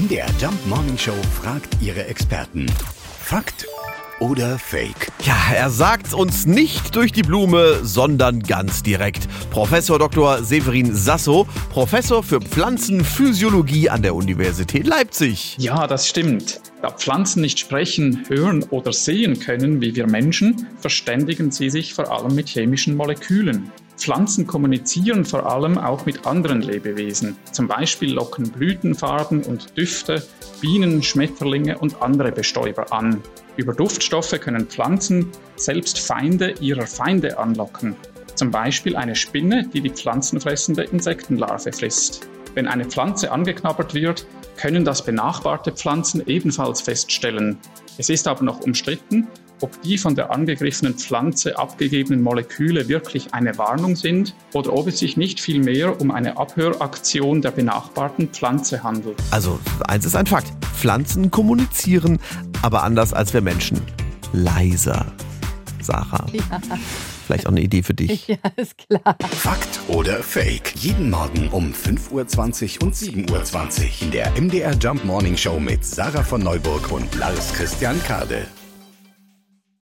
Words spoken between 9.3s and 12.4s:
Professor Dr. Severin Sasso, Professor für